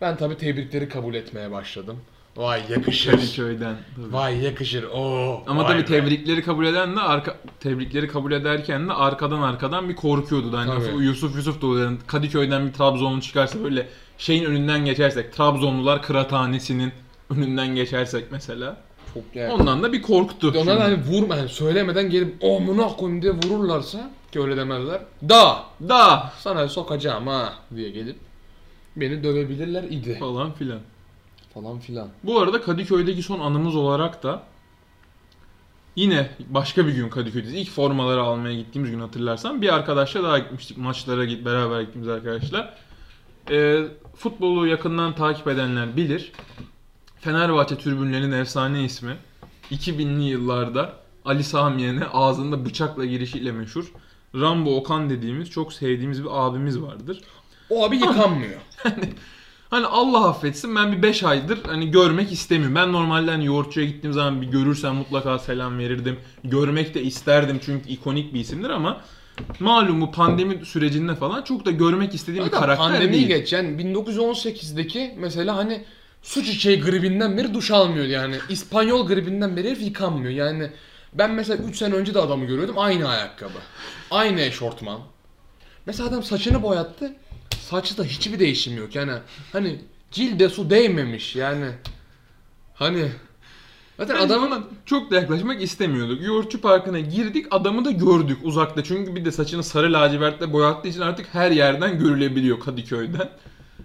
[0.00, 1.96] Ben tabi tebrikleri kabul etmeye başladım.
[2.36, 3.10] Vay yakışır.
[3.10, 3.76] Kadıköy'den.
[3.96, 4.12] tabii.
[4.12, 4.84] Vay yakışır.
[4.84, 5.42] Oo.
[5.46, 5.84] Ama vay tabii be.
[5.84, 10.84] tebrikleri kabul eden de arka tebrikleri kabul ederken de arkadan arkadan bir korkuyordu da hani
[10.84, 11.04] Tabii.
[11.04, 16.92] Yusuf Yusuf da yani Kadıköy'den bir Trabzonlu çıkarsa böyle şeyin önünden geçersek Trabzonlular kıraathanesinin
[17.30, 18.85] önünden geçersek mesela
[19.16, 19.52] Çok yani.
[19.52, 20.48] ondan da bir korktu.
[20.48, 20.78] Onlar şimdi.
[20.78, 25.00] hani vurma yani söylemeden gelip o amına koyayım diye vururlarsa ki öyle demezler.
[25.28, 28.16] Da da sana sokacağım ha diye gelip
[28.96, 30.78] beni dövebilirler idi falan filan.
[31.54, 32.08] falan filan.
[32.24, 34.42] Bu arada Kadıköy'deki son anımız olarak da
[35.96, 37.54] yine başka bir gün Kadıköy'deyiz.
[37.54, 40.78] İlk formaları almaya gittiğimiz gün hatırlarsan bir arkadaşla daha gitmiştik.
[40.78, 42.74] Maçlara git beraber gittiğimiz arkadaşlar.
[43.50, 43.84] Ee,
[44.16, 46.32] futbolu yakından takip edenler bilir.
[47.20, 49.16] Fenerbahçe tribünlerinin efsane ismi
[49.70, 50.92] 2000'li yıllarda
[51.24, 53.92] Ali Samiyen'e ağzında bıçakla girişiyle meşhur
[54.34, 57.20] Rambo Okan dediğimiz çok sevdiğimiz bir abimiz vardır.
[57.70, 58.60] O abi yıkanmıyor.
[59.70, 62.74] Hani Allah affetsin ben bir 5 aydır hani görmek istemiyorum.
[62.74, 66.16] Ben normalde hani yoğurtçuya gittiğim zaman bir görürsem mutlaka selam verirdim.
[66.44, 69.00] Görmek de isterdim çünkü ikonik bir isimdir ama
[69.60, 73.26] malum bu pandemi sürecinde falan çok da görmek istediğim bir Hatta karakter pandemiyi değil.
[73.26, 75.84] geç yani 1918'deki mesela hani
[76.26, 78.36] su çiçeği gribinden beri duş almıyor yani.
[78.48, 80.70] İspanyol gribinden beri herif yıkanmıyor yani.
[81.12, 83.58] Ben mesela 3 sene önce de adamı görüyordum aynı ayakkabı.
[84.10, 85.00] Aynı eşortman.
[85.86, 87.12] Mesela adam saçını boyattı.
[87.60, 89.12] Saçta hiçbir değişim yok yani.
[89.52, 91.66] Hani cilde su değmemiş yani.
[92.74, 93.08] Hani
[93.96, 96.22] Zaten Ben adamın çok da yaklaşmak istemiyorduk.
[96.22, 98.84] Yoğurtçu parkına girdik adamı da gördük uzakta.
[98.84, 103.28] Çünkü bir de saçını sarı lacivertle boyattığı için artık her yerden görülebiliyor Kadıköy'den.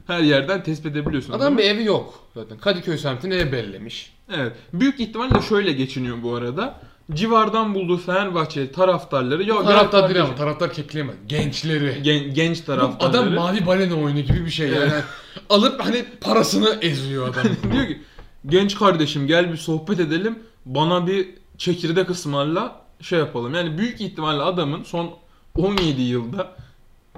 [0.07, 1.33] Her yerden tespit edebiliyorsun.
[1.33, 1.57] adam adamı.
[1.57, 2.57] bir evi yok zaten.
[2.57, 4.13] Kadıköy semtini ev bellemiş.
[4.35, 4.53] Evet.
[4.73, 6.79] Büyük ihtimalle şöyle geçiniyor bu arada.
[7.13, 11.15] Civardan bulduğu Fenerbahçeli taraftarları ya Taraftar değil ama taraftar kekleyemez.
[11.27, 12.03] Gençleri.
[12.03, 13.19] Gen- genç taraftarları.
[13.19, 14.91] Adam mavi balena oyunu gibi bir şey yani.
[15.49, 17.43] Alıp hani parasını eziyor adam.
[17.73, 18.01] diyor ki
[18.45, 20.39] genç kardeşim gel bir sohbet edelim.
[20.65, 23.53] Bana bir çekirdek ısmarla şey yapalım.
[23.53, 25.11] Yani büyük ihtimalle adamın son
[25.57, 26.55] 17 yılda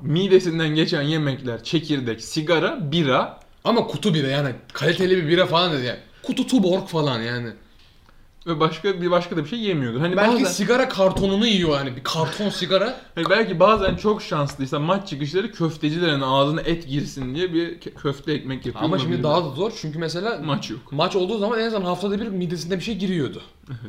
[0.01, 5.85] midesinden geçen yemekler, çekirdek, sigara, bira, Ama kutu bira yani kaliteli bir bira falan dedi
[5.85, 5.99] yani.
[6.23, 7.49] Kutu Tuborg falan yani.
[8.47, 9.99] Ve başka bir başka da bir şey yemiyordur.
[9.99, 11.95] Hani Belki bazen, sigara kartonunu yiyor yani.
[11.95, 12.97] Bir karton sigara.
[13.15, 18.33] hani belki bazen çok şanslıysa maç çıkışları köftecilerin ağzına et girsin diye bir kö- köfte
[18.33, 18.85] ekmek yapıyor.
[18.85, 20.91] Ama şimdi daha da zor çünkü mesela maç yok.
[20.91, 23.41] maç olduğu zaman en azından haftada bir midesinde bir şey giriyordu.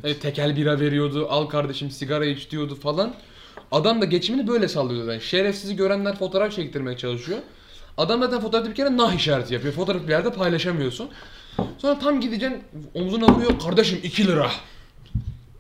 [0.04, 0.22] Evet.
[0.22, 3.14] tekel bira veriyordu, al kardeşim sigara iç diyordu falan.
[3.72, 5.10] Adam da geçimini böyle sallıyordu.
[5.10, 7.38] Yani şerefsizi görenler fotoğraf çektirmeye çalışıyor.
[7.96, 9.74] Adam zaten fotoğrafta bir kere nah işareti yapıyor.
[9.74, 11.08] Fotoğrafı bir yerde paylaşamıyorsun.
[11.78, 12.62] Sonra tam gideceksin
[12.94, 13.58] omzuna vuruyor.
[13.60, 14.50] Kardeşim 2 lira.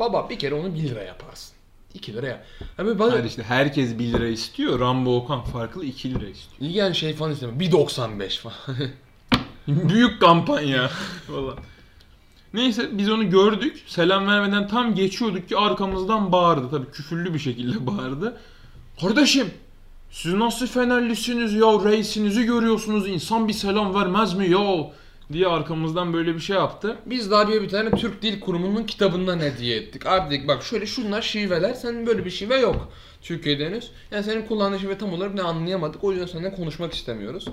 [0.00, 1.54] Baba bir kere onu 1 lira yaparsın.
[1.94, 2.44] 2 liraya.
[2.78, 4.80] Yani bana Hayır işte herkes 1 lira istiyor.
[4.80, 6.70] Rambo Okan farklı 2 lira istiyor.
[6.70, 7.60] yani şey falan istemem.
[7.60, 8.56] 1.95 falan.
[9.68, 10.90] Büyük kampanya.
[11.28, 11.56] Valla.
[12.54, 13.82] Neyse biz onu gördük.
[13.86, 16.70] Selam vermeden tam geçiyorduk ki arkamızdan bağırdı.
[16.70, 18.36] Tabii küfürlü bir şekilde bağırdı.
[19.00, 19.46] Kardeşim
[20.10, 21.84] siz nasıl Fenerlisiniz ya?
[21.84, 23.08] Reisinizi görüyorsunuz.
[23.08, 24.90] İnsan bir selam vermez mi ya?
[25.32, 26.96] Diye arkamızdan böyle bir şey yaptı.
[27.06, 30.06] Biz daha bir, bir tane Türk Dil Kurumu'nun kitabından hediye ettik.
[30.06, 31.74] Abi dedik bak şöyle şunlar şiveler.
[31.74, 32.92] Senin böyle bir şive yok.
[33.22, 33.90] Türkiye'de henüz.
[34.10, 36.04] Yani senin kullandığın şive tam olarak ne anlayamadık.
[36.04, 37.48] O yüzden seninle konuşmak istemiyoruz.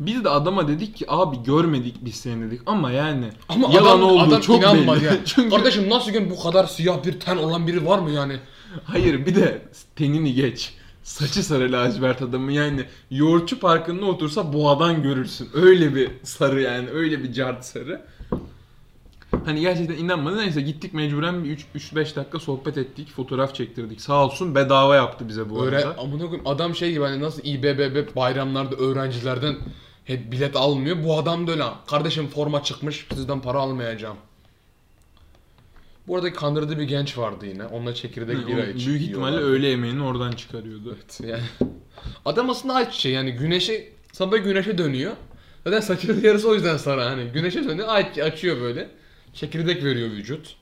[0.00, 4.02] Biz de adama dedik ki abi görmedik biz seni dedik ama yani Ama yalan adam,
[4.02, 5.06] olduğu adam çok inanmadı belli.
[5.06, 5.18] yani.
[5.24, 8.36] Çünkü Kardeşim nasıl gün bu kadar siyah bir ten olan biri var mı yani?
[8.84, 9.62] hayır bir de
[9.96, 10.74] tenini geç.
[11.02, 15.48] Saçı sarı lacivert adamı yani yoğurtçu parkında otursa boğadan görürsün.
[15.54, 18.02] Öyle bir sarı yani öyle bir cart sarı.
[19.44, 20.38] Hani gerçekten inanmadı.
[20.38, 23.10] Neyse gittik mecburen bir 3-5 dakika sohbet ettik.
[23.12, 24.00] Fotoğraf çektirdik.
[24.00, 25.98] Sağ olsun bedava yaptı bize bu Öyle arada.
[25.98, 29.56] amına koyayım adam şey gibi hani nasıl İBBB bayramlarda öğrencilerden
[30.04, 30.96] hep bilet almıyor.
[31.04, 31.64] Bu adam da öyle.
[31.86, 34.16] Kardeşim forma çıkmış sizden para almayacağım.
[36.08, 37.66] Bu arada kandırdığı bir genç vardı yine.
[37.66, 40.96] Onunla çekirdek Yani bira büyük ihtimalle öğle yemeğini oradan çıkarıyordu.
[41.20, 41.42] Yani
[42.24, 45.12] adam aslında ayçiçeği yani güneşe sabah güneşe dönüyor.
[45.64, 48.88] Zaten saçının yarısı o yüzden sarı hani güneşe dönüyor aç, açıyor böyle.
[49.34, 50.56] Çekirdek veriyor vücut.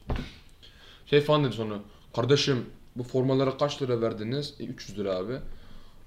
[1.07, 1.75] Şey falan dedi sonra.
[2.17, 4.55] Kardeşim bu formalara kaç lira verdiniz?
[4.61, 5.39] E, 300 lira abi.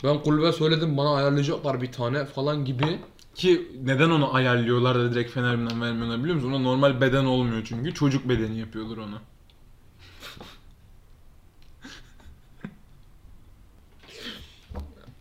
[0.03, 2.99] Ben kulübe söyledim bana ayarlayacaklar bir tane falan gibi.
[3.35, 6.51] Ki neden onu ayarlıyorlar da direkt Fener'den vermiyorlar biliyor musun?
[6.51, 7.93] Ona normal beden olmuyor çünkü.
[7.93, 9.21] Çocuk bedeni yapıyorlar ona.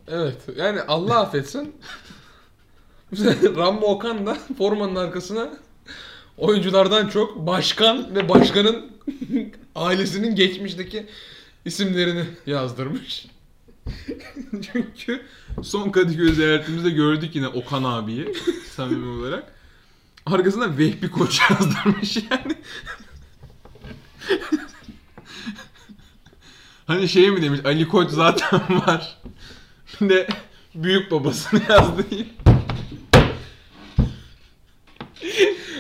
[0.08, 1.76] Evet yani Allah affetsin.
[3.56, 5.50] Rambo Okan da formanın arkasına
[6.36, 8.92] oyunculardan çok başkan ve başkanın
[9.74, 11.06] ailesinin geçmişteki
[11.64, 13.26] isimlerini yazdırmış.
[14.72, 15.22] Çünkü
[15.62, 18.34] son Kadıköy ziyaretimizde gördük yine Okan abiyi
[18.76, 19.54] samimi olarak.
[20.26, 22.56] Arkasına Vehbi Koç yazdırmış yani.
[26.86, 29.18] hani şey mi demiş Ali Koç zaten var.
[30.00, 30.28] Bir de
[30.74, 32.04] büyük babasını yazdı.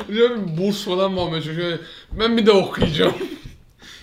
[0.08, 1.78] Diyorum burs falan mı almaya çalışıyor.
[2.12, 3.14] Ben bir de okuyacağım.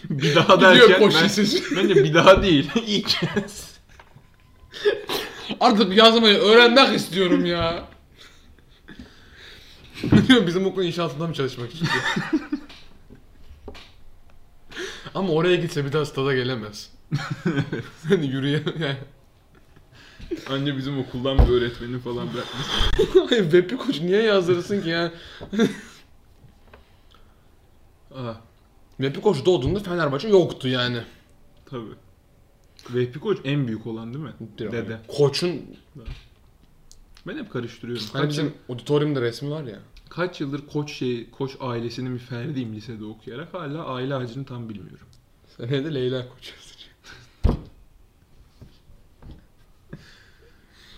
[0.09, 1.75] Bir daha Gidiyor derken Koç ben, Lisesi.
[1.75, 2.69] bence bir daha değil.
[2.87, 3.71] İlk kez.
[5.59, 7.83] Artık yazmayı öğrenmek istiyorum ya.
[10.27, 11.93] Diyor bizim okul inşaatında mı çalışmak istiyor?
[15.15, 16.89] Ama oraya gitse bir daha stada gelemez.
[18.09, 18.97] hani yürüye yani.
[20.49, 22.67] Anca bizim okuldan bir öğretmeni falan bırakmış.
[23.29, 25.11] Hayır Webbi Koç niye yazdırırsın ki ya?
[28.97, 31.01] Webbi Koç doğduğunda Fenerbahçe yoktu yani.
[31.65, 31.93] tabii.
[32.89, 34.33] Vehbi Koç en büyük olan değil mi?
[34.59, 34.99] Dede.
[35.07, 35.61] Koç'un
[37.27, 38.05] Ben hep karıştırıyorum.
[38.13, 39.79] hani Kaç, bizim auditoriumda resmi var ya.
[40.09, 45.07] kaç yıldır Koç şey Koç ailesinin bir ferdiyim lisede okuyarak hala aile ağacını tam bilmiyorum.
[45.57, 46.91] Seneye de Leyla Koç yazacak.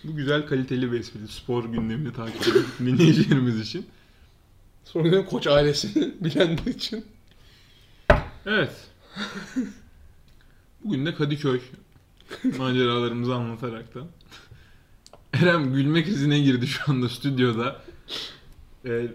[0.03, 1.27] Bu güzel kaliteli bir espri.
[1.27, 3.85] Spor gündemini takip edin dinleyicilerimiz için.
[4.85, 7.05] Sonra diyorum Koç ailesini bilenler için.
[8.45, 8.71] Evet.
[10.83, 11.61] Bugün de Kadıköy
[12.57, 14.07] maceralarımızı anlataraktan.
[15.33, 17.81] Erem gülme krizine girdi şu anda stüdyoda.
[18.85, 19.07] Ee,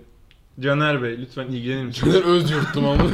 [0.60, 2.14] Caner Bey lütfen ilgilenir misiniz?
[2.14, 3.04] Caner Özyurt'tum ama.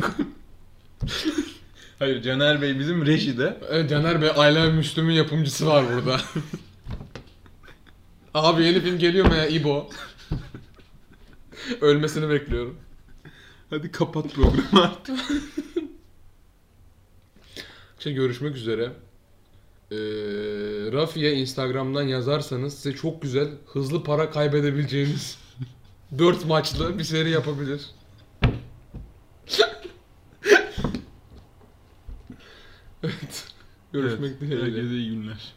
[1.98, 3.58] Hayır Caner Bey bizim rejide.
[3.70, 6.20] Evet Caner Bey Ayla Müslüm'ün yapımcısı var burada.
[8.34, 9.90] Abi yeni film geliyor mu ya İbo?
[11.80, 12.76] Ölmesini bekliyorum.
[13.70, 15.18] Hadi kapat programı artık.
[17.98, 18.92] Şey görüşmek üzere.
[19.90, 19.96] Ee,
[20.92, 25.38] Rafi'ye Instagram'dan yazarsanız size çok güzel hızlı para kaybedebileceğiniz
[26.18, 27.80] 4 maçlı bir seri yapabilir.
[33.02, 33.48] evet.
[33.92, 34.66] Görüşmek Evet, dileğiyle.
[34.66, 35.54] Herkese iyi günler.